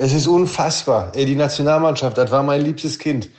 [0.00, 1.10] Es ist unfassbar.
[1.16, 3.30] Ey, die Nationalmannschaft, das war mein liebstes Kind.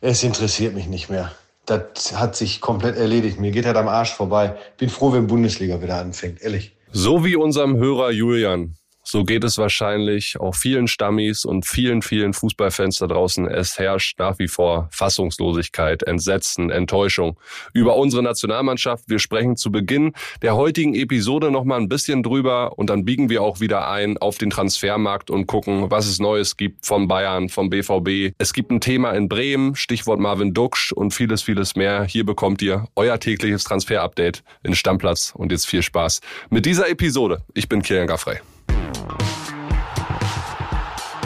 [0.00, 1.30] Es interessiert mich nicht mehr.
[1.66, 3.38] Das hat sich komplett erledigt.
[3.38, 4.56] Mir geht halt am Arsch vorbei.
[4.76, 6.74] Bin froh, wenn Bundesliga wieder anfängt, ehrlich.
[6.90, 8.74] So wie unserem Hörer Julian.
[9.10, 13.44] So geht es wahrscheinlich auch vielen Stammis und vielen, vielen Fußballfans da draußen.
[13.48, 17.36] Es herrscht nach wie vor Fassungslosigkeit, Entsetzen, Enttäuschung
[17.72, 19.08] über unsere Nationalmannschaft.
[19.08, 20.12] Wir sprechen zu Beginn
[20.42, 24.16] der heutigen Episode noch mal ein bisschen drüber und dann biegen wir auch wieder ein
[24.16, 28.32] auf den Transfermarkt und gucken, was es Neues gibt von Bayern, vom BVB.
[28.38, 32.04] Es gibt ein Thema in Bremen, Stichwort Marvin Duksch und vieles, vieles mehr.
[32.04, 37.42] Hier bekommt ihr euer tägliches Transfer-Update in Stammplatz und jetzt viel Spaß mit dieser Episode.
[37.54, 38.38] Ich bin Kilian Gaffrey.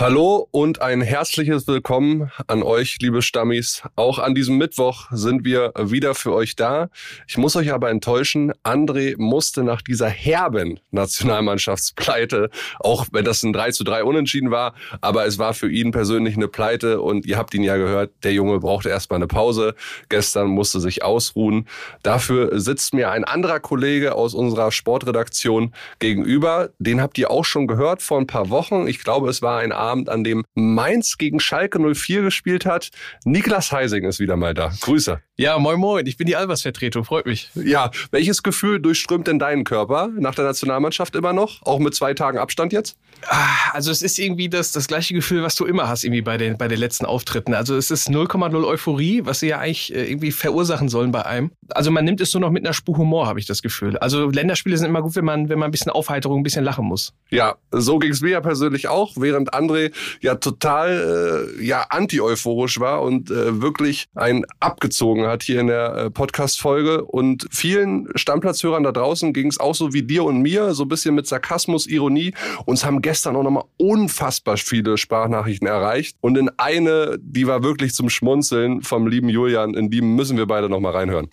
[0.00, 3.82] Hallo und ein herzliches Willkommen an euch, liebe Stammis.
[3.96, 6.88] Auch an diesem Mittwoch sind wir wieder für euch da.
[7.28, 13.52] Ich muss euch aber enttäuschen, André musste nach dieser herben Nationalmannschaftspleite, auch wenn das ein
[13.52, 17.36] 3 zu 3 Unentschieden war, aber es war für ihn persönlich eine Pleite und ihr
[17.36, 19.74] habt ihn ja gehört, der Junge brauchte erstmal eine Pause.
[20.08, 21.68] Gestern musste sich ausruhen.
[22.02, 26.70] Dafür sitzt mir ein anderer Kollege aus unserer Sportredaktion gegenüber.
[26.78, 28.86] Den habt ihr auch schon gehört vor ein paar Wochen.
[28.86, 32.90] Ich glaube, es war ein Abend, Abend, an dem Mainz gegen Schalke 04 gespielt hat.
[33.24, 34.72] Niklas Heising ist wieder mal da.
[34.80, 35.20] Grüße.
[35.36, 37.50] Ja, moin moin, ich bin die Albers-Vertretung, freut mich.
[37.54, 41.62] Ja, welches Gefühl durchströmt denn deinen Körper nach der Nationalmannschaft immer noch?
[41.62, 42.96] Auch mit zwei Tagen Abstand jetzt?
[43.26, 46.36] Ah, also es ist irgendwie das, das gleiche Gefühl, was du immer hast irgendwie bei
[46.36, 47.54] den, bei den letzten Auftritten.
[47.54, 51.50] Also es ist 0,0 Euphorie, was sie ja eigentlich äh, irgendwie verursachen sollen bei einem.
[51.70, 53.96] Also man nimmt es nur noch mit einer Spur Humor, habe ich das Gefühl.
[53.98, 56.84] Also Länderspiele sind immer gut, wenn man, wenn man ein bisschen Aufheiterung, ein bisschen lachen
[56.84, 57.14] muss.
[57.30, 62.80] Ja, so ging es mir ja persönlich auch, während André ja total äh, ja anti-euphorisch
[62.80, 67.04] war und äh, wirklich einen abgezogen hat hier in der äh, Podcast-Folge.
[67.04, 70.88] Und vielen Stammplatzhörern da draußen ging es auch so wie dir und mir, so ein
[70.88, 72.34] bisschen mit Sarkasmus, Ironie.
[72.66, 76.16] Uns haben gestern auch nochmal unfassbar viele Sprachnachrichten erreicht.
[76.20, 80.46] Und in eine, die war wirklich zum Schmunzeln vom lieben Julian, in die müssen wir
[80.46, 81.28] beide nochmal reinhören.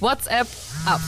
[0.00, 0.46] WhatsApp
[0.86, 1.00] ab.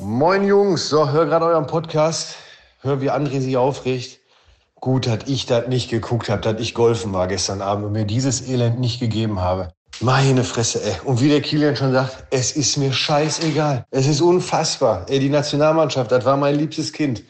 [0.00, 2.36] Moin Jungs, so, hör gerade euren Podcast.
[2.82, 4.20] Hör, wie André sich aufregt.
[4.80, 8.04] Gut, dass ich das nicht geguckt habe, dass ich golfen war gestern Abend und mir
[8.04, 9.72] dieses Elend nicht gegeben habe.
[10.00, 10.94] Meine Fresse, ey.
[11.04, 13.86] Und wie der Kilian schon sagt, es ist mir scheißegal.
[13.90, 15.06] Es ist unfassbar.
[15.08, 17.22] Ey, die Nationalmannschaft, das war mein liebstes Kind.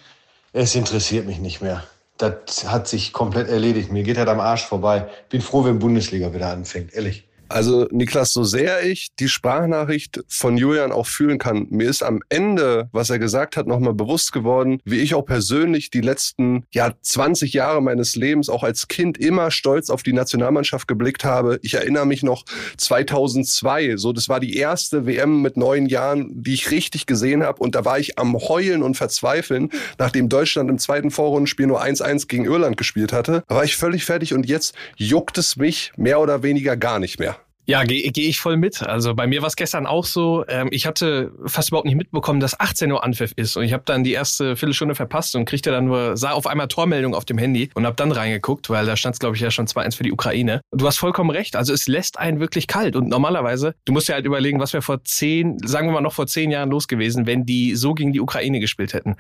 [0.53, 1.85] Es interessiert mich nicht mehr.
[2.19, 3.93] Das hat sich komplett erledigt.
[3.93, 5.07] Mir geht halt am Arsch vorbei.
[5.29, 7.26] Bin froh, wenn Bundesliga wieder anfängt, ehrlich.
[7.49, 12.21] Also Niklas, so sehr ich die Sprachnachricht von Julian auch fühlen kann, mir ist am
[12.29, 16.93] Ende, was er gesagt hat, nochmal bewusst geworden, wie ich auch persönlich die letzten ja
[17.01, 21.61] 20 Jahre meines Lebens auch als Kind immer stolz auf die Nationalmannschaft geblickt habe.
[21.63, 22.45] Ich erinnere mich noch
[22.79, 27.63] 2002, so das war die erste WM mit neun Jahren, die ich richtig gesehen habe
[27.63, 32.27] und da war ich am Heulen und Verzweifeln, nachdem Deutschland im zweiten Vorrundenspiel nur 1-1
[32.27, 33.45] gegen Irland gespielt hatte.
[33.47, 37.21] Da war ich völlig fertig und jetzt juckt es mich mehr oder weniger gar nicht
[37.21, 37.36] mehr.
[37.69, 38.81] Ja, gehe geh ich voll mit.
[38.81, 40.45] Also bei mir war es gestern auch so.
[40.47, 43.57] Ähm, ich hatte fast überhaupt nicht mitbekommen, dass 18 Uhr Anpfiff ist.
[43.57, 46.69] Und ich habe dann die erste Viertelstunde verpasst und kriegte dann nur, sah auf einmal
[46.69, 49.51] Tormeldung auf dem Handy und habe dann reingeguckt, weil da stand es, glaube ich, ja
[49.51, 50.61] schon 2-1 für die Ukraine.
[50.71, 51.57] Du hast vollkommen recht.
[51.57, 52.95] Also es lässt einen wirklich kalt.
[52.95, 56.13] Und normalerweise, du musst ja halt überlegen, was wäre vor zehn, sagen wir mal noch
[56.13, 59.17] vor zehn Jahren los gewesen, wenn die so gegen die Ukraine gespielt hätten.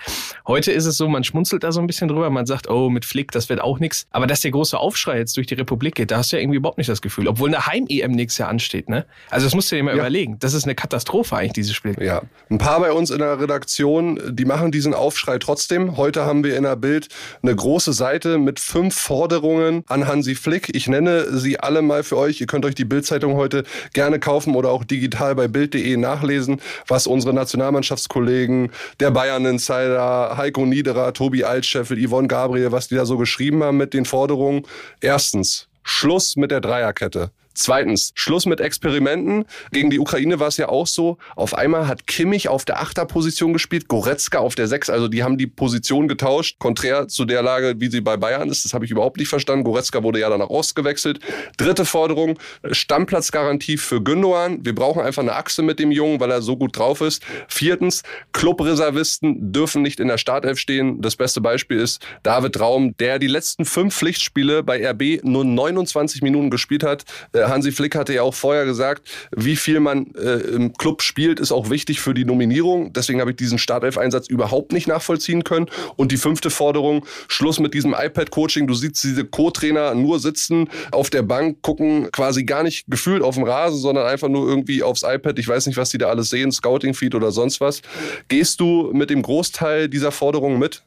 [0.47, 3.05] Heute ist es so, man schmunzelt da so ein bisschen drüber, man sagt, oh, mit
[3.05, 4.07] Flick, das wird auch nichts.
[4.11, 6.59] Aber dass der große Aufschrei jetzt durch die Republik geht, da hast du ja irgendwie
[6.59, 7.27] überhaupt nicht das Gefühl.
[7.27, 9.07] Obwohl eine Heim-EM nächstes Jahr ansteht, ne?
[9.31, 9.99] Also das musst du dir mal ja.
[9.99, 10.39] überlegen.
[10.39, 11.97] Das ist eine Katastrophe eigentlich, dieses Spiel.
[12.01, 12.23] Ja.
[12.51, 15.97] Ein paar bei uns in der Redaktion, die machen diesen Aufschrei trotzdem.
[15.97, 17.09] Heute haben wir in der Bild
[17.43, 20.75] eine große Seite mit fünf Forderungen an Hansi Flick.
[20.75, 22.41] Ich nenne sie alle mal für euch.
[22.41, 27.07] Ihr könnt euch die Bildzeitung heute gerne kaufen oder auch digital bei bild.de nachlesen, was
[27.07, 28.71] unsere Nationalmannschaftskollegen,
[29.01, 33.77] der Bayern Insider, Heiko Niederer, Tobi Altscheffel, Yvonne Gabriel, was die da so geschrieben haben
[33.77, 34.63] mit den Forderungen.
[35.01, 37.31] Erstens, Schluss mit der Dreierkette.
[37.57, 39.47] Zweitens, Schluss mit Experimenten.
[39.73, 41.17] Gegen die Ukraine war es ja auch so.
[41.37, 44.91] Auf einmal hat Kimmich auf der Achterposition gespielt, Goretzka auf der Sechs.
[44.91, 48.67] Also die haben die Position getauscht, konträr zu der Lage, wie sie bei Bayern ist.
[48.67, 49.65] Das habe ich überhaupt nicht verstanden.
[49.65, 51.21] Goretzka wurde ja dann nach Ost gewechselt.
[51.57, 52.39] Dritte Forderung,
[52.71, 54.65] Stammplatzgarantie für Gündogan.
[54.65, 57.23] Wir brauchen einfach eine Achse mit dem Jungen, weil er so gut drauf ist.
[57.49, 58.03] Viertens,
[58.33, 61.01] Clubreservisten dürfen nicht in der Startelf stehen.
[61.01, 66.21] Das beste Beispiel ist David Raum, der die letzten fünf Pflichtspiele bei RB nur 29
[66.21, 67.05] Minuten gespielt hat.
[67.33, 71.41] Äh, Hansi Flick hatte ja auch vorher gesagt, wie viel man äh, im Club spielt,
[71.41, 72.93] ist auch wichtig für die Nominierung.
[72.93, 75.67] Deswegen habe ich diesen Startelf-Einsatz überhaupt nicht nachvollziehen können.
[75.97, 78.67] Und die fünfte Forderung, Schluss mit diesem iPad-Coaching.
[78.67, 83.35] Du siehst diese Co-Trainer nur sitzen auf der Bank, gucken quasi gar nicht gefühlt auf
[83.35, 85.39] dem Rasen, sondern einfach nur irgendwie aufs iPad.
[85.39, 87.83] Ich weiß nicht, was die da alles sehen, Scouting-Feed oder sonst was.
[88.29, 90.83] Gehst du mit dem Großteil dieser Forderungen mit?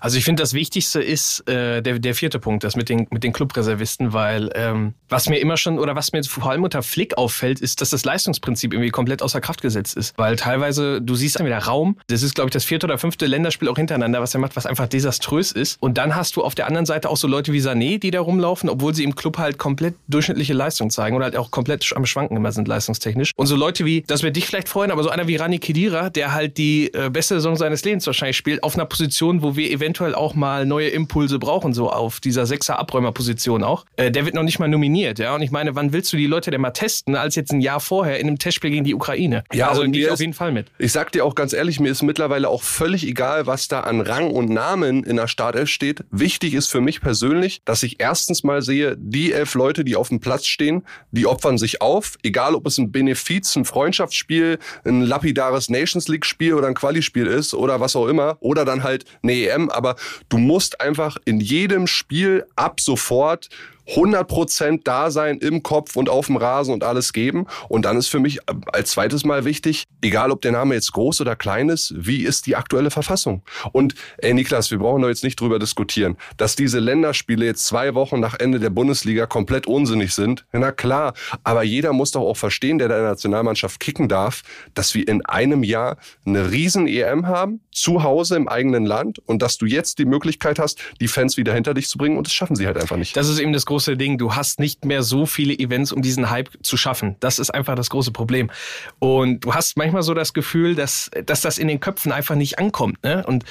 [0.00, 3.24] Also ich finde, das Wichtigste ist äh, der, der vierte Punkt, das mit den, mit
[3.24, 7.16] den Clubreservisten, weil ähm, was mir immer schon oder was mir vor allem unter Flick
[7.16, 10.16] auffällt, ist, dass das Leistungsprinzip irgendwie komplett außer Kraft gesetzt ist.
[10.18, 13.26] Weil teilweise, du siehst dann wieder Raum, das ist, glaube ich, das vierte oder fünfte
[13.26, 15.76] Länderspiel auch hintereinander, was er macht, was einfach desaströs ist.
[15.80, 18.20] Und dann hast du auf der anderen Seite auch so Leute wie Sané, die da
[18.20, 22.06] rumlaufen, obwohl sie im Club halt komplett durchschnittliche Leistung zeigen oder halt auch komplett am
[22.06, 23.32] Schwanken immer sind leistungstechnisch.
[23.36, 26.10] Und so Leute wie, das wird dich vielleicht freuen, aber so einer wie Rani Kedira,
[26.10, 29.70] der halt die äh, beste Saison seines Lebens wahrscheinlich spielt, auf einer Position, wo wir
[29.70, 33.84] eventuell auch mal neue Impulse brauchen, so auf dieser Sechser-Abräumer-Position auch.
[33.96, 35.34] Äh, der wird noch nicht mal nominiert, ja.
[35.34, 37.80] Und ich meine, wann willst du die Leute denn mal testen, als jetzt ein Jahr
[37.80, 39.44] vorher in einem Testspiel gegen die Ukraine?
[39.52, 40.66] Ja, also gehe ich auf jeden Fall mit.
[40.76, 44.00] Ich sag dir auch ganz ehrlich, mir ist mittlerweile auch völlig egal, was da an
[44.00, 46.04] Rang und Namen in der Startelf steht.
[46.10, 50.08] Wichtig ist für mich persönlich, dass ich erstens mal sehe, die elf Leute, die auf
[50.08, 55.02] dem Platz stehen, die opfern sich auf, egal ob es ein Benefiz, ein Freundschaftsspiel, ein
[55.02, 59.04] lapidares Nations League Spiel oder ein Quali-Spiel ist oder was auch immer oder dann halt
[59.22, 59.94] eine EM, aber
[60.28, 63.48] du musst einfach in jedem Spiel ab sofort
[63.88, 67.46] 100% da sein im Kopf und auf dem Rasen und alles geben.
[67.68, 70.92] Und dann ist für mich äh, als zweites Mal wichtig, egal ob der Name jetzt
[70.92, 73.42] groß oder klein ist, wie ist die aktuelle Verfassung?
[73.72, 77.94] Und ey Niklas, wir brauchen doch jetzt nicht drüber diskutieren, dass diese Länderspiele jetzt zwei
[77.94, 80.46] Wochen nach Ende der Bundesliga komplett unsinnig sind.
[80.52, 84.42] Na klar, aber jeder muss doch auch verstehen, der der Nationalmannschaft kicken darf,
[84.74, 85.96] dass wir in einem Jahr
[86.26, 90.58] eine riesen EM haben, zu Hause im eigenen Land und dass du jetzt die Möglichkeit
[90.58, 93.16] hast, die Fans wieder hinter dich zu bringen und das schaffen sie halt einfach nicht.
[93.16, 94.18] Das ist eben das Ding.
[94.18, 97.16] Du hast nicht mehr so viele Events, um diesen Hype zu schaffen.
[97.20, 98.50] Das ist einfach das große Problem.
[98.98, 102.58] Und du hast manchmal so das Gefühl, dass, dass das in den Köpfen einfach nicht
[102.58, 103.02] ankommt.
[103.02, 103.24] Ne?
[103.26, 103.44] Und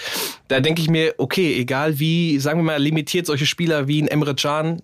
[0.48, 4.08] da denke ich mir, okay, egal wie, sagen wir mal, limitiert solche Spieler wie ein
[4.08, 4.82] Emre Can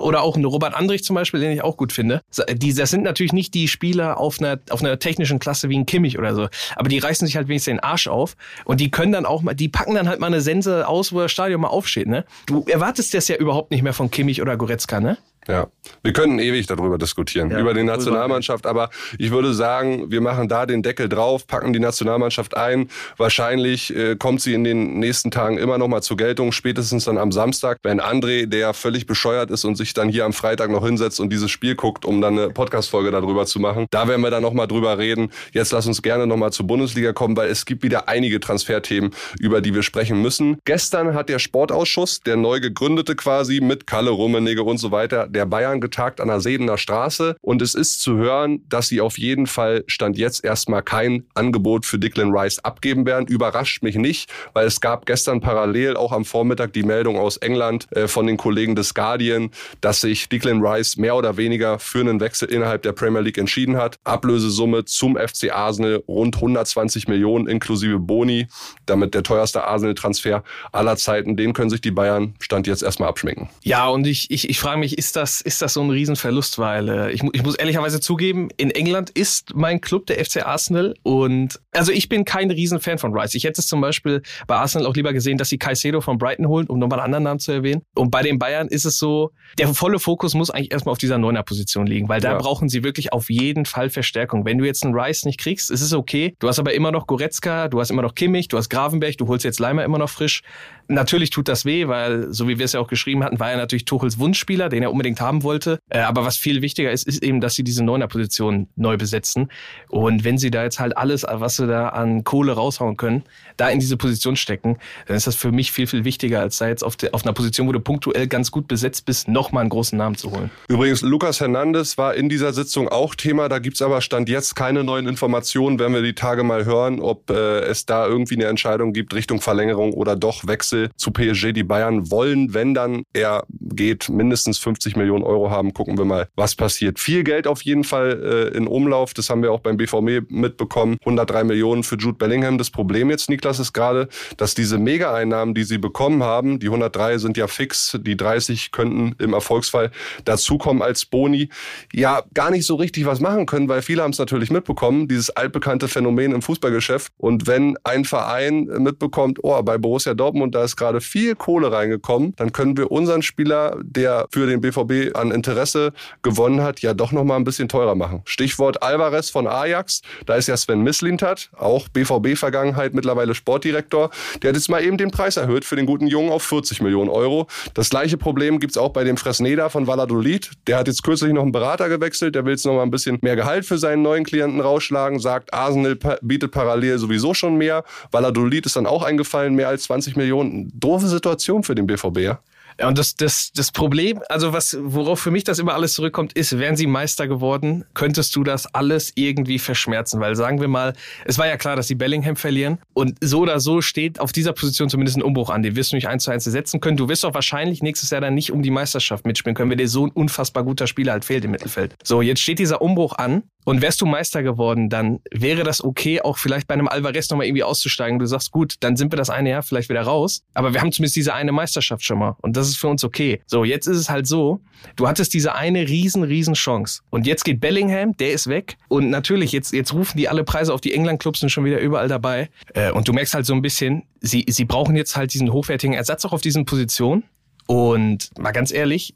[0.00, 2.22] oder auch ein Robert Andrich zum Beispiel, den ich auch gut finde.
[2.52, 5.86] Die, das sind natürlich nicht die Spieler auf einer, auf einer technischen Klasse wie ein
[5.86, 6.48] Kimmich oder so.
[6.76, 8.36] Aber die reißen sich halt wenigstens den Arsch auf.
[8.64, 11.20] Und die können dann auch mal, die packen dann halt mal eine Sense aus, wo
[11.20, 12.06] das Stadion mal aufsteht.
[12.06, 12.24] Ne?
[12.46, 15.18] Du erwartest das ja überhaupt nicht mehr von Kimmich oder Goretzka, ne?
[15.48, 15.68] Ja,
[16.02, 17.84] wir können ewig darüber diskutieren, Ja, über die.
[17.84, 22.88] Nationalmannschaft, aber ich würde sagen, wir machen da den Deckel drauf, packen die Nationalmannschaft ein.
[23.16, 27.18] Wahrscheinlich äh, kommt sie in den nächsten Tagen immer noch mal zur Geltung, spätestens dann
[27.18, 30.84] am Samstag, wenn André, der völlig bescheuert ist und sich dann hier am Freitag noch
[30.84, 33.86] hinsetzt und dieses Spiel guckt, um dann eine Podcast-Folge darüber zu machen.
[33.90, 35.30] Da werden wir dann noch mal drüber reden.
[35.52, 39.10] Jetzt lass uns gerne noch mal zur Bundesliga kommen, weil es gibt wieder einige Transferthemen,
[39.38, 40.58] über die wir sprechen müssen.
[40.64, 45.46] Gestern hat der Sportausschuss, der neu gegründete quasi mit Kalle Rummenigge und so weiter, der
[45.46, 47.36] Bayern getagt an der Sedener Straße.
[47.40, 51.84] Und es ist zu hören, dass sie auf jeden Fall Stand jetzt erstmal kein Angebot
[51.86, 53.26] für Declan Rice abgeben werden.
[53.26, 57.86] Überrascht mich nicht, weil es gab gestern parallel auch am Vormittag die Meldung aus England
[57.92, 59.50] äh, von den Kollegen des Guardian,
[59.80, 63.76] dass sich Declan Rice mehr oder weniger für einen Wechsel innerhalb der Premier League entschieden
[63.76, 63.98] hat.
[64.04, 68.46] Ablösesumme zum FC Arsenal rund 120 Millionen inklusive Boni.
[68.86, 71.36] Damit der teuerste Arsenal-Transfer aller Zeiten.
[71.36, 73.48] Den können sich die Bayern Stand jetzt erstmal abschminken.
[73.62, 76.58] Ja, und ich, ich, ich frage mich, ist das, ist das so ein Riesenverlust?
[76.58, 80.94] Weil äh, ich, ich muss ehrlicherweise zugeben, in England ist mein Club der FC Arsenal
[81.02, 83.34] und also ich bin kein Riesenfan von Rice.
[83.34, 86.46] Ich hätte es zum Beispiel bei Arsenal auch lieber gesehen, dass sie Caicedo von Brighton
[86.48, 87.82] holen, um nochmal einen anderen Namen zu erwähnen.
[87.94, 91.18] Und bei den Bayern ist es so, der volle Fokus muss eigentlich erstmal auf dieser
[91.18, 92.38] Neuner-Position liegen, weil da Ja.
[92.38, 94.44] brauchen sie wirklich auf jeden Fall Verstärkung.
[94.44, 96.34] Wenn du jetzt einen Rice nicht kriegst, ist es okay.
[96.38, 99.26] Du hast aber immer noch Goretzka, du hast immer noch Kimmich, du hast Gravenberg, du
[99.28, 100.42] holst jetzt Leimer immer noch frisch.
[100.88, 103.56] Natürlich tut das weh, weil, so wie wir es ja auch geschrieben hatten, war er
[103.56, 105.78] natürlich Tuchels Wunschspieler, den er unbedingt haben wollte.
[105.88, 109.50] Äh, aber was viel wichtiger ist, ist eben, dass sie diese Neuner-Position neu besetzen.
[109.88, 113.24] Und wenn sie da jetzt halt alles, was sie da an Kohle raushauen können,
[113.56, 116.68] da in diese Position stecken, dann ist das für mich viel, viel wichtiger, als da
[116.68, 119.70] jetzt auf, der, auf einer Position, wo du punktuell ganz gut besetzt bist, nochmal einen
[119.70, 120.50] großen Namen zu holen.
[120.68, 123.48] Übrigens, Lukas Hernandez war in dieser Sitzung auch Thema.
[123.48, 125.78] Da gibt's aber Stand jetzt keine neuen Informationen.
[125.78, 129.40] Werden wir die Tage mal hören, ob äh, es da irgendwie eine Entscheidung gibt Richtung
[129.40, 131.52] Verlängerung oder doch Wechsel zu PSG.
[131.52, 135.72] Die Bayern wollen, wenn dann er geht, mindestens 50 Millionen Euro haben.
[135.72, 136.98] Gucken wir mal, was passiert.
[136.98, 139.14] Viel Geld auf jeden Fall äh, in Umlauf.
[139.14, 140.96] Das haben wir auch beim BVB mitbekommen.
[141.00, 142.58] 103 Millionen für Jude Bellingham.
[142.58, 147.18] Das Problem jetzt, Niklas, ist gerade, dass diese Mega-Einnahmen, die sie bekommen haben, die 103
[147.18, 149.90] sind ja fix, die 30 könnten im Erfolgsfall
[150.24, 151.48] dazukommen als Boni,
[151.92, 155.30] ja gar nicht so richtig was machen können, weil viele haben es natürlich mitbekommen, dieses
[155.30, 157.12] altbekannte Phänomen im Fußballgeschäft.
[157.16, 162.34] Und wenn ein Verein mitbekommt, oh, bei Borussia Dortmund, da ist gerade viel Kohle reingekommen,
[162.36, 165.92] dann können wir unseren Spieler, der für den BVB an Interesse
[166.22, 168.22] gewonnen hat, ja doch noch mal ein bisschen teurer machen.
[168.24, 174.10] Stichwort Alvarez von Ajax, da ist ja Sven Mislintat, auch BVB-Vergangenheit, mittlerweile Sportdirektor,
[174.42, 177.10] der hat jetzt mal eben den Preis erhöht für den guten Jungen auf 40 Millionen
[177.10, 177.46] Euro.
[177.74, 180.50] Das gleiche Problem gibt's auch bei dem Fresneda von Valladolid.
[180.66, 183.18] Der hat jetzt kürzlich noch einen Berater gewechselt, der will jetzt noch mal ein bisschen
[183.22, 187.84] mehr Gehalt für seinen neuen Klienten rausschlagen, sagt, Arsenal bietet parallel sowieso schon mehr.
[188.10, 190.53] Valladolid ist dann auch eingefallen, mehr als 20 Millionen.
[190.74, 192.40] Doofe Situation für den BVB, ja?
[192.78, 196.32] Ja, und das, das, das Problem, also was, worauf für mich das immer alles zurückkommt,
[196.32, 200.20] ist, wären sie Meister geworden, könntest du das alles irgendwie verschmerzen.
[200.20, 200.94] Weil sagen wir mal,
[201.24, 202.78] es war ja klar, dass sie Bellingham verlieren.
[202.92, 205.62] Und so oder so steht auf dieser Position zumindest ein Umbruch an.
[205.62, 206.96] Den wirst du nicht eins zu eins ersetzen können.
[206.96, 209.88] Du wirst auch wahrscheinlich nächstes Jahr dann nicht um die Meisterschaft mitspielen können, wenn dir
[209.88, 211.94] so ein unfassbar guter Spieler halt fehlt im Mittelfeld.
[212.02, 213.44] So, jetzt steht dieser Umbruch an.
[213.64, 217.46] Und wärst du Meister geworden, dann wäre das okay, auch vielleicht bei einem Alvarez nochmal
[217.46, 218.18] irgendwie auszusteigen.
[218.18, 220.42] Du sagst, gut, dann sind wir das eine Jahr vielleicht wieder raus.
[220.52, 222.36] Aber wir haben zumindest diese eine Meisterschaft schon mal.
[222.42, 223.40] Und das ist für uns okay.
[223.46, 224.60] So, jetzt ist es halt so,
[224.96, 227.00] du hattest diese eine riesen, riesen Chance.
[227.10, 228.76] Und jetzt geht Bellingham, der ist weg.
[228.88, 230.80] Und natürlich, jetzt, jetzt rufen die alle Preise auf.
[230.80, 232.50] Die England-Clubs sind schon wieder überall dabei.
[232.74, 235.94] Äh, und du merkst halt so ein bisschen, sie, sie brauchen jetzt halt diesen hochwertigen
[235.94, 237.24] Ersatz auch auf diesen Positionen.
[237.66, 239.14] Und mal ganz ehrlich,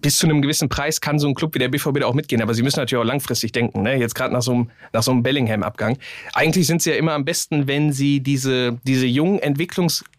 [0.00, 2.40] bis zu einem gewissen Preis kann so ein Club wie der BVB da auch mitgehen.
[2.42, 3.82] Aber sie müssen natürlich auch langfristig denken.
[3.82, 3.96] Ne?
[3.96, 5.98] Jetzt gerade nach so einem, nach so einem Bellingham-Abgang.
[6.32, 9.38] Eigentlich sind sie ja immer am besten, wenn sie diese, diese jungen,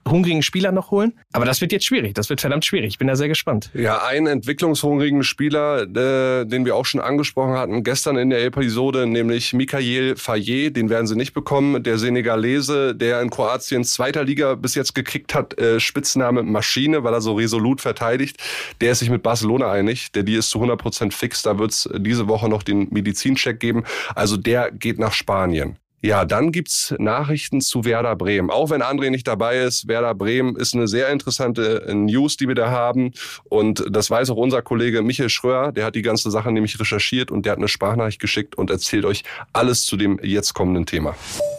[0.03, 1.13] entwicklungshungrigen Spieler noch holen.
[1.33, 2.13] Aber das wird jetzt schwierig.
[2.13, 2.89] Das wird verdammt schwierig.
[2.89, 3.69] Ich bin da sehr gespannt.
[3.73, 9.07] Ja, einen entwicklungshungrigen Spieler, äh, den wir auch schon angesprochen hatten gestern in der Episode,
[9.07, 10.75] nämlich Mikael Fayet.
[10.75, 11.83] Den werden sie nicht bekommen.
[11.83, 17.13] Der Senegalese, der in Kroatiens zweiter Liga bis jetzt gekickt hat, äh, Spitzname Maschine, weil
[17.13, 18.37] er so resolut verteidigt.
[18.81, 20.11] Der ist sich mit Barcelona einig.
[20.11, 21.41] Der Deal ist zu 100% fix.
[21.41, 23.83] Da wird es diese Woche noch den Medizincheck geben.
[24.15, 25.77] Also der geht nach Spanien.
[26.03, 28.49] Ja, dann gibt's Nachrichten zu Werder Bremen.
[28.49, 32.47] Auch wenn André nicht dabei ist, Werder Bremen ist eine sehr interessante äh, News, die
[32.47, 33.13] wir da haben.
[33.49, 35.71] Und das weiß auch unser Kollege Michael Schröer.
[35.71, 39.05] Der hat die ganze Sache nämlich recherchiert und der hat eine Sprachnachricht geschickt und erzählt
[39.05, 41.15] euch alles zu dem jetzt kommenden Thema.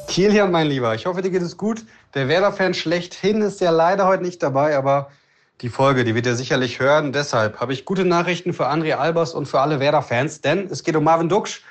[0.08, 1.84] Kilian, mein Lieber, ich hoffe, dir geht es gut.
[2.14, 5.12] Der Werder-Fan schlechthin ist ja leider heute nicht dabei, aber
[5.60, 7.12] die Folge, die wird er sicherlich hören.
[7.12, 10.96] Deshalb habe ich gute Nachrichten für André Albers und für alle Werder-Fans, denn es geht
[10.96, 11.62] um Marvin Duksch.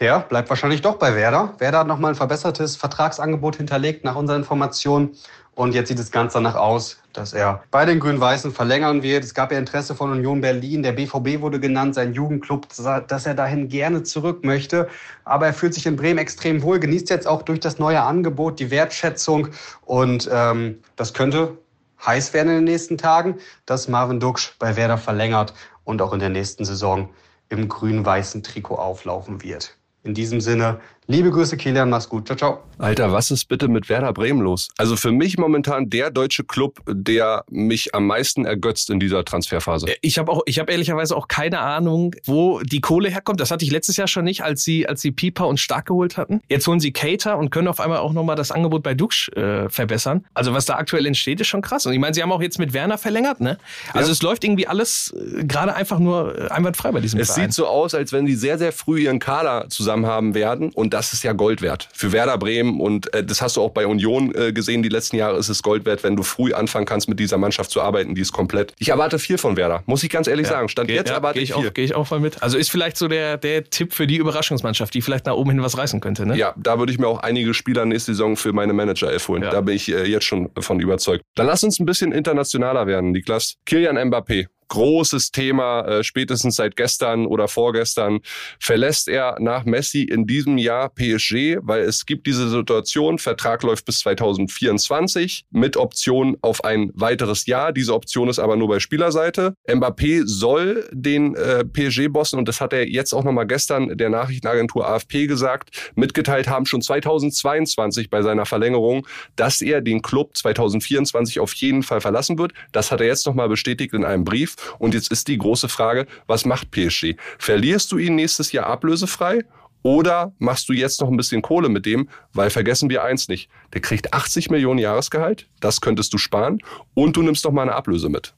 [0.00, 1.54] Der bleibt wahrscheinlich doch bei Werder.
[1.58, 5.16] Werder hat nochmal ein verbessertes Vertragsangebot hinterlegt nach unseren Informationen.
[5.56, 9.24] Und jetzt sieht es ganz danach aus, dass er bei den Grün-Weißen verlängern wird.
[9.24, 10.84] Es gab ja Interesse von Union Berlin.
[10.84, 14.86] Der BVB wurde genannt, sein Jugendclub, dass er dahin gerne zurück möchte.
[15.24, 18.60] Aber er fühlt sich in Bremen extrem wohl, genießt jetzt auch durch das neue Angebot
[18.60, 19.48] die Wertschätzung.
[19.84, 21.58] Und ähm, das könnte
[22.06, 26.20] heiß werden in den nächsten Tagen, dass Marvin Duksch bei Werder verlängert und auch in
[26.20, 27.08] der nächsten Saison
[27.48, 29.76] im grün-weißen Trikot auflaufen wird.
[30.08, 32.26] In diesem Sinne, liebe Grüße, Kilian, mach's gut.
[32.26, 32.62] Ciao, ciao.
[32.78, 34.68] Alter, was ist bitte mit Werder Bremen los?
[34.76, 39.86] Also für mich momentan der deutsche Club, der mich am meisten ergötzt in dieser Transferphase.
[40.00, 43.40] Ich habe auch, ich habe ehrlicherweise auch keine Ahnung, wo die Kohle herkommt.
[43.40, 46.16] Das hatte ich letztes Jahr schon nicht, als sie, als sie Pieper und Stark geholt
[46.18, 46.40] hatten.
[46.48, 49.68] Jetzt holen sie Cater und können auf einmal auch nochmal das Angebot bei Dux äh,
[49.68, 50.24] verbessern.
[50.34, 51.86] Also was da aktuell entsteht, ist schon krass.
[51.86, 53.58] Und ich meine, sie haben auch jetzt mit Werner verlängert, ne?
[53.92, 54.12] Also ja.
[54.12, 57.48] es läuft irgendwie alles äh, gerade einfach nur äh, einwandfrei bei diesem Es Verein.
[57.48, 60.70] sieht so aus, als wenn die sehr, sehr früh ihren Kader zusammen haben werden.
[60.72, 62.80] Und das ist ja Gold wert für Werder Bremen.
[62.80, 64.82] Und äh, das hast du auch bei Union äh, gesehen.
[64.82, 67.70] Die letzten Jahre ist es Gold wert, wenn du früh anfangen kannst, mit dieser Mannschaft
[67.70, 68.14] zu arbeiten.
[68.14, 68.74] Die ist komplett.
[68.78, 70.54] Ich erwarte viel von Werder, muss ich ganz ehrlich ja.
[70.54, 70.68] sagen.
[70.68, 71.70] Stand Ge jetzt ja, erwarte ich, ich viel.
[71.70, 72.42] Gehe ich auch voll mit.
[72.42, 75.62] Also ist vielleicht so der, der Tipp für die Überraschungsmannschaft, die vielleicht nach oben hin
[75.62, 76.26] was reißen könnte.
[76.26, 76.36] Ne?
[76.36, 79.42] Ja, da würde ich mir auch einige Spieler nächste Saison für meine Manager holen.
[79.42, 79.50] Ja.
[79.50, 81.22] Da bin ich äh, jetzt schon von überzeugt.
[81.34, 83.54] Dann lass uns ein bisschen internationaler werden, Niklas.
[83.66, 88.20] Kilian Mbappé großes Thema, äh, spätestens seit gestern oder vorgestern,
[88.60, 93.84] verlässt er nach Messi in diesem Jahr PSG, weil es gibt diese Situation, Vertrag läuft
[93.84, 97.72] bis 2024 mit Option auf ein weiteres Jahr.
[97.72, 99.54] Diese Option ist aber nur bei Spielerseite.
[99.66, 104.88] Mbappé soll den äh, PSG-Bossen, und das hat er jetzt auch nochmal gestern der Nachrichtenagentur
[104.88, 109.06] AFP gesagt, mitgeteilt haben, schon 2022 bei seiner Verlängerung,
[109.36, 112.52] dass er den Club 2024 auf jeden Fall verlassen wird.
[112.72, 114.56] Das hat er jetzt nochmal bestätigt in einem Brief.
[114.78, 117.14] Und jetzt ist die große Frage, was macht PSG?
[117.38, 119.44] Verlierst du ihn nächstes Jahr ablösefrei
[119.82, 122.08] oder machst du jetzt noch ein bisschen Kohle mit dem?
[122.32, 123.48] Weil vergessen wir eins nicht.
[123.72, 125.48] Der kriegt 80 Millionen Jahresgehalt.
[125.60, 126.58] Das könntest du sparen.
[126.94, 128.34] Und du nimmst noch mal eine Ablöse mit.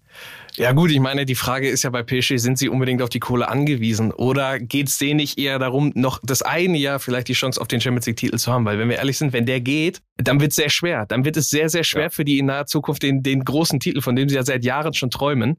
[0.57, 3.21] Ja gut, ich meine, die Frage ist ja bei PSG, sind sie unbedingt auf die
[3.21, 4.13] Kohle angewiesen?
[4.13, 7.69] Oder geht es denen nicht eher darum, noch das eine Jahr vielleicht die Chance auf
[7.69, 8.65] den Champions League-Titel zu haben?
[8.65, 11.07] Weil wenn wir ehrlich sind, wenn der geht, dann wird es sehr schwer.
[11.07, 12.11] Dann wird es sehr, sehr schwer ja.
[12.11, 14.93] für die in naher Zukunft den, den großen Titel, von dem sie ja seit Jahren
[14.93, 15.57] schon träumen,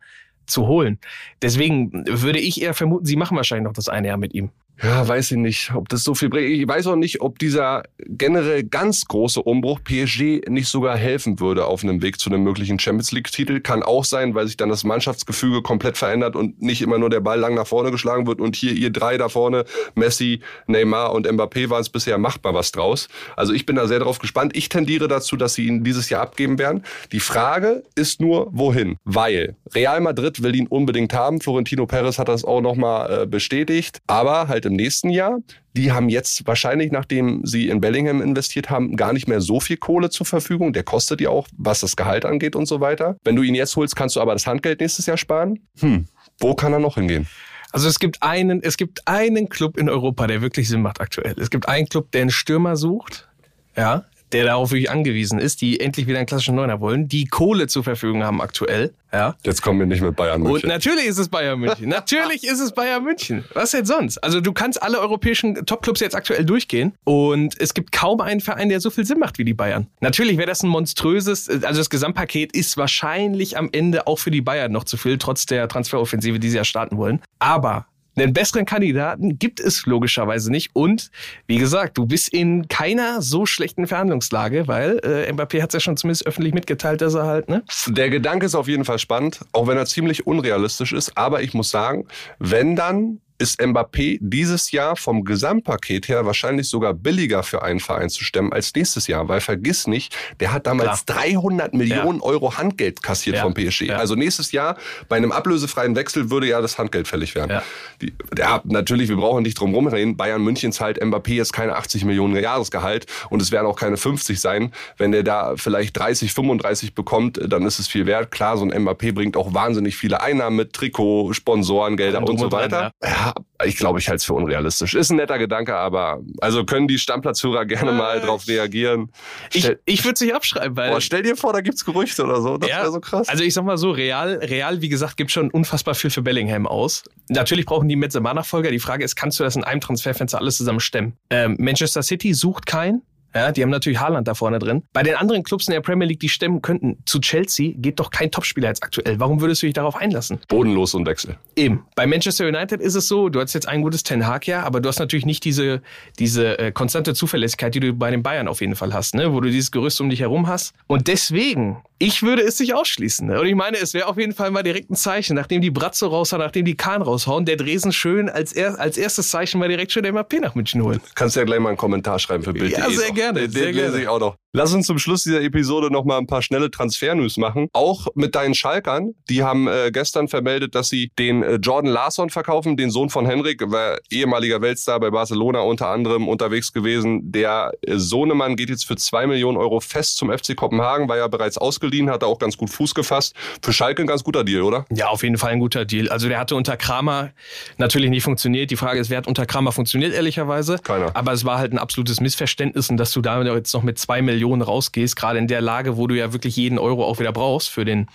[0.52, 1.00] zu holen.
[1.42, 4.52] Deswegen würde ich eher vermuten, sie machen wahrscheinlich noch das eine Jahr mit ihm.
[4.84, 6.50] Ja, weiß ich nicht, ob das so viel bringt.
[6.50, 11.66] Ich weiß auch nicht, ob dieser generell ganz große Umbruch PSG nicht sogar helfen würde
[11.66, 13.60] auf einem Weg zu einem möglichen Champions League-Titel.
[13.60, 17.20] Kann auch sein, weil sich dann das Mannschaftsgefüge komplett verändert und nicht immer nur der
[17.20, 21.28] Ball lang nach vorne geschlagen wird und hier ihr drei da vorne, Messi, Neymar und
[21.28, 23.08] Mbappé waren es bisher machbar was draus.
[23.36, 24.56] Also ich bin da sehr drauf gespannt.
[24.56, 26.84] Ich tendiere dazu, dass sie ihn dieses Jahr abgeben werden.
[27.12, 28.98] Die Frage ist nur, wohin?
[29.04, 31.40] Weil Real Madrid will ihn unbedingt haben.
[31.40, 34.00] Florentino Perez hat das auch nochmal äh, bestätigt.
[34.08, 35.40] Aber halt im nächsten Jahr.
[35.76, 39.78] Die haben jetzt wahrscheinlich, nachdem sie in Bellingham investiert haben, gar nicht mehr so viel
[39.78, 40.74] Kohle zur Verfügung.
[40.74, 43.18] Der kostet ja auch, was das Gehalt angeht und so weiter.
[43.24, 45.60] Wenn du ihn jetzt holst, kannst du aber das Handgeld nächstes Jahr sparen.
[45.80, 46.06] Hm,
[46.40, 47.28] wo kann er noch hingehen?
[47.72, 51.36] Also es gibt einen, es gibt einen Club in Europa, der wirklich Sinn macht aktuell.
[51.40, 53.30] Es gibt einen Club, der einen Stürmer sucht.
[53.78, 57.68] Ja, der darauf wirklich angewiesen ist, die endlich wieder einen klassischen Neuner wollen, die Kohle
[57.68, 58.94] zur Verfügung haben aktuell.
[59.14, 59.36] Ja.
[59.44, 60.70] Jetzt kommen wir nicht mit Bayern München.
[60.70, 61.90] Und natürlich ist es Bayern München.
[61.90, 63.44] natürlich ist es Bayern München.
[63.54, 64.18] Was denn sonst?
[64.20, 68.70] Also du kannst alle europäischen Topclubs jetzt aktuell durchgehen und es gibt kaum einen Verein,
[68.70, 69.88] der so viel Sinn macht wie die Bayern.
[70.00, 74.42] Natürlich wäre das ein monströses, also das Gesamtpaket ist wahrscheinlich am Ende auch für die
[74.42, 77.22] Bayern noch zu viel, trotz der Transferoffensive, die sie ja starten wollen.
[77.40, 77.88] Aber
[78.24, 80.72] einen besseren Kandidaten gibt es logischerweise nicht.
[80.74, 81.12] Und
[81.48, 85.80] wie gesagt, du bist in keiner so schlechten Verhandlungslage, weil äh, Mbappé hat es ja
[85.80, 87.64] schon zumindest öffentlich mitgeteilt, dass er halt, ne?
[87.88, 91.18] Der Gedanke ist auf jeden Fall spannend, auch wenn er ziemlich unrealistisch ist.
[91.18, 92.06] Aber ich muss sagen,
[92.40, 98.10] wenn dann ist Mbappé dieses Jahr vom Gesamtpaket her wahrscheinlich sogar billiger für einen Verein
[98.10, 101.24] zu stemmen als nächstes Jahr, weil vergiss nicht, der hat damals Klar.
[101.24, 102.24] 300 Millionen ja.
[102.24, 103.42] Euro Handgeld kassiert ja.
[103.42, 103.88] vom PSG.
[103.88, 103.96] Ja.
[103.96, 104.78] Also nächstes Jahr
[105.10, 107.50] bei einem ablösefreien Wechsel würde ja das Handgeld fällig werden.
[107.50, 107.64] Ja.
[108.02, 110.16] Die, ja, natürlich, wir brauchen nicht drum rumreden.
[110.16, 114.40] Bayern München zahlt Mbappé jetzt keine 80 Millionen Jahresgehalt und es werden auch keine 50
[114.40, 114.72] sein.
[114.98, 118.30] Wenn der da vielleicht 30, 35 bekommt, dann ist es viel wert.
[118.30, 122.52] Klar, so ein Mbappé bringt auch wahnsinnig viele Einnahmen mit Trikot, Sponsorengelder und, und so
[122.52, 122.92] weiter.
[123.00, 123.31] Dran, ja
[123.64, 124.94] ich glaube, ich halte es für unrealistisch.
[124.94, 129.12] Ist ein netter Gedanke, aber also können die Stammplatzhörer gerne mal drauf reagieren.
[129.50, 130.90] Stell, ich ich würde es nicht abschreiben, weil.
[130.90, 132.58] Boah, stell dir vor, da gibt's Gerüchte oder so.
[132.58, 133.30] Das ja, wäre so krass.
[133.30, 136.66] Also ich sag mal so, Real, Real, wie gesagt, gibt schon unfassbar viel für Bellingham
[136.66, 137.04] aus.
[137.30, 138.72] Natürlich brauchen die Benzema-Nachfolger.
[138.72, 141.18] Die Frage ist, kannst du das in einem Transferfenster alles zusammen stemmen?
[141.30, 143.04] Ähm, Manchester City sucht keinen.
[143.34, 144.84] Ja, die haben natürlich Haaland da vorne drin.
[144.94, 148.10] Bei den anderen Clubs in der Premier League, die stemmen könnten, zu Chelsea geht doch
[148.10, 149.20] kein Topspieler jetzt aktuell.
[149.20, 150.40] Warum würdest du dich darauf einlassen?
[150.48, 151.38] Bodenlos und Wechsel.
[151.56, 151.86] Eben.
[151.96, 154.82] Bei Manchester United ist es so, du hast jetzt ein gutes Ten Hag ja, aber
[154.82, 155.82] du hast natürlich nicht diese,
[156.20, 159.34] diese äh, konstante Zuverlässigkeit, die du bei den Bayern auf jeden Fall hast, ne?
[159.34, 160.74] wo du dieses Gerüst um dich herum hast.
[160.88, 163.28] Und deswegen ich würde es nicht ausschließen.
[163.28, 163.40] Ne?
[163.40, 166.08] Und ich meine, es wäre auf jeden Fall mal direkt ein Zeichen, nachdem die Bratzo
[166.08, 169.92] raushauen, nachdem die Kahn raushauen, der Dresen schön als, er, als erstes Zeichen mal direkt
[169.92, 171.00] schon der MAP nach München holen.
[171.14, 172.72] Kannst ja gleich mal einen Kommentar schreiben für Bild.
[172.72, 173.16] Ja, sehr noch.
[173.22, 173.40] Gerne.
[173.42, 173.88] Den, sehr den gerne.
[173.88, 174.36] lese ich auch noch.
[174.54, 177.70] Lass uns zum Schluss dieser Episode noch mal ein paar schnelle Transfer-News machen.
[177.72, 179.14] Auch mit deinen Schalkern.
[179.30, 183.26] Die haben äh, gestern vermeldet, dass sie den äh, Jordan Larsson verkaufen, den Sohn von
[183.26, 187.32] Henrik, war ehemaliger Weltstar bei Barcelona unter anderem unterwegs gewesen.
[187.32, 191.30] Der äh, Sohnemann geht jetzt für zwei Millionen Euro fest zum FC Kopenhagen, war ja
[191.30, 193.34] bereits ausgeliehen, hat er auch ganz gut Fuß gefasst.
[193.62, 194.86] Für Schalke ein ganz guter Deal, oder?
[194.94, 196.10] Ja, auf jeden Fall ein guter Deal.
[196.10, 197.30] Also der hatte unter Kramer
[197.78, 198.70] natürlich nicht funktioniert.
[198.70, 200.78] Die Frage ist, wer hat unter Kramer funktioniert, ehrlicherweise?
[200.84, 201.16] Keiner.
[201.16, 204.22] Aber es war halt ein absolutes Missverständnis und dass du da jetzt noch mit zwei
[204.22, 207.70] Millionen rausgehst, gerade in der Lage, wo du ja wirklich jeden Euro auch wieder brauchst
[207.70, 208.08] für den,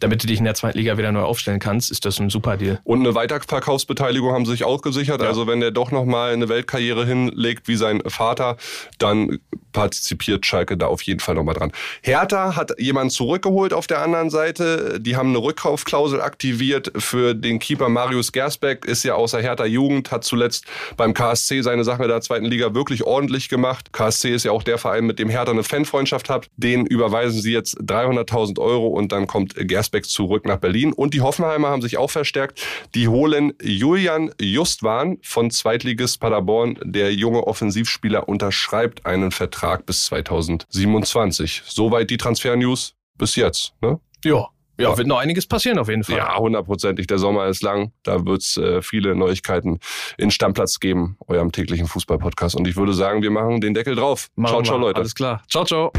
[0.00, 2.56] damit du dich in der zweiten Liga wieder neu aufstellen kannst, ist das ein super
[2.56, 2.80] Deal.
[2.84, 5.22] Und eine Weiterverkaufsbeteiligung haben sie sich auch gesichert.
[5.22, 5.28] Ja.
[5.28, 8.56] Also wenn der doch nochmal eine Weltkarriere hinlegt wie sein Vater,
[8.98, 9.38] dann
[9.72, 11.72] partizipiert Schalke da auf jeden Fall nochmal dran.
[12.02, 15.00] Hertha hat jemanden zurückgeholt auf der anderen Seite.
[15.00, 20.10] Die haben eine Rückkaufklausel aktiviert für den Keeper Marius Gersbeck, ist ja außer Hertha Jugend,
[20.10, 23.92] hat zuletzt beim KSC seine Sache in der zweiten Liga wirklich ordentlich gemacht.
[23.92, 26.48] KSC ist ja auch der Verein, mit dem Hertha eine Fanfreundschaft hat.
[26.56, 30.92] Den überweisen sie jetzt 300.000 Euro und dann kommt Gersbeck zurück nach Berlin.
[30.92, 32.64] Und die Hoffenheimer haben sich auch verstärkt.
[32.94, 36.78] Die holen Julian Justwan von Zweitligist Paderborn.
[36.82, 41.62] Der junge Offensivspieler unterschreibt einen Vertrag bis 2027.
[41.66, 43.74] Soweit die Transfer-News bis jetzt.
[43.80, 44.00] Ne?
[44.24, 44.48] Ja.
[44.78, 46.16] Ja, wird noch einiges passieren auf jeden Fall.
[46.16, 47.06] Ja, hundertprozentig.
[47.06, 47.92] Der Sommer ist lang.
[48.02, 49.78] Da wird es äh, viele Neuigkeiten
[50.18, 52.56] in Stammplatz geben, eurem täglichen Fußball-Podcast.
[52.56, 54.28] Und ich würde sagen, wir machen den Deckel drauf.
[54.34, 55.00] Machen ciao, ciao, Leute.
[55.00, 55.42] Alles klar.
[55.48, 55.92] Ciao, ciao.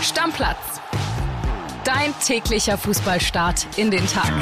[0.00, 0.80] Stammplatz.
[1.84, 4.32] Dein täglicher Fußballstart in den Tag.